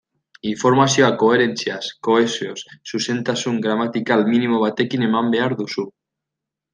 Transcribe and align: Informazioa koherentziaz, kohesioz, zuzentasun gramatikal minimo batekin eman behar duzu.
Informazioa 0.51 1.09
koherentziaz, 1.23 1.83
kohesioz, 2.07 2.57
zuzentasun 2.91 3.59
gramatikal 3.69 4.25
minimo 4.33 4.63
batekin 4.67 5.05
eman 5.13 5.31
behar 5.37 5.57
duzu. 5.65 5.85